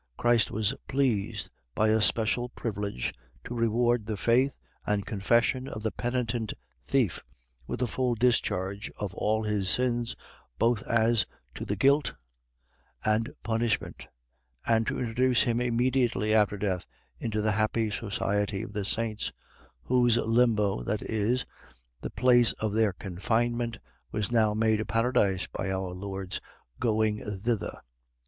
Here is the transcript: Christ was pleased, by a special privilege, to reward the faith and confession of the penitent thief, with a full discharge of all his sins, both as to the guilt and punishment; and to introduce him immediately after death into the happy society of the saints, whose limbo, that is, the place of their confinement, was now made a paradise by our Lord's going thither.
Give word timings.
Christ 0.17 0.49
was 0.49 0.73
pleased, 0.87 1.51
by 1.75 1.89
a 1.89 2.01
special 2.01 2.49
privilege, 2.49 3.13
to 3.43 3.53
reward 3.53 4.07
the 4.07 4.17
faith 4.17 4.57
and 4.83 5.05
confession 5.05 5.67
of 5.67 5.83
the 5.83 5.91
penitent 5.91 6.55
thief, 6.83 7.21
with 7.67 7.83
a 7.83 7.85
full 7.85 8.15
discharge 8.15 8.89
of 8.97 9.13
all 9.13 9.43
his 9.43 9.69
sins, 9.69 10.15
both 10.57 10.81
as 10.87 11.27
to 11.53 11.65
the 11.65 11.75
guilt 11.75 12.15
and 13.05 13.31
punishment; 13.43 14.07
and 14.65 14.87
to 14.87 14.97
introduce 14.97 15.43
him 15.43 15.61
immediately 15.61 16.33
after 16.33 16.57
death 16.57 16.87
into 17.19 17.39
the 17.39 17.51
happy 17.51 17.91
society 17.91 18.63
of 18.63 18.73
the 18.73 18.85
saints, 18.85 19.31
whose 19.83 20.17
limbo, 20.17 20.81
that 20.81 21.03
is, 21.03 21.45
the 22.01 22.09
place 22.09 22.53
of 22.53 22.73
their 22.73 22.91
confinement, 22.93 23.77
was 24.11 24.31
now 24.31 24.55
made 24.55 24.79
a 24.81 24.85
paradise 24.85 25.45
by 25.45 25.69
our 25.71 25.91
Lord's 25.91 26.41
going 26.79 27.19
thither. 27.43 27.81